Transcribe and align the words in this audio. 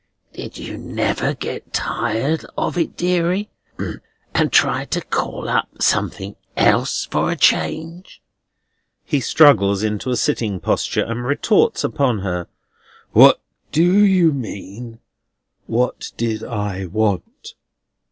"Did 0.33 0.57
you 0.57 0.79
never 0.79 1.35
get 1.35 1.73
tired 1.73 2.43
of 2.57 2.75
it, 2.75 2.97
deary, 2.97 3.51
and 4.33 4.51
try 4.51 4.85
to 4.85 4.99
call 4.99 5.47
up 5.47 5.67
something 5.79 6.35
else 6.57 7.05
for 7.05 7.29
a 7.29 7.35
change?" 7.35 8.19
He 9.03 9.19
struggles 9.19 9.83
into 9.83 10.09
a 10.09 10.15
sitting 10.17 10.59
posture, 10.59 11.03
and 11.03 11.23
retorts 11.23 11.83
upon 11.83 12.21
her: 12.21 12.47
"What 13.11 13.41
do 13.71 14.03
you 14.03 14.33
mean? 14.33 14.97
What 15.67 16.13
did 16.17 16.43
I 16.43 16.87
want? 16.87 17.53